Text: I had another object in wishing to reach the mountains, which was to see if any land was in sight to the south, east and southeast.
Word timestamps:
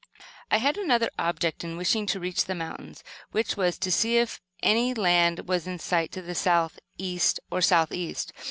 I 0.49 0.57
had 0.57 0.77
another 0.79 1.11
object 1.19 1.63
in 1.63 1.77
wishing 1.77 2.07
to 2.07 2.19
reach 2.19 2.45
the 2.45 2.55
mountains, 2.55 3.03
which 3.33 3.55
was 3.55 3.77
to 3.77 3.91
see 3.91 4.17
if 4.17 4.41
any 4.63 4.95
land 4.95 5.47
was 5.47 5.67
in 5.67 5.77
sight 5.77 6.11
to 6.13 6.23
the 6.23 6.33
south, 6.33 6.79
east 6.97 7.39
and 7.51 7.63
southeast. 7.63 8.33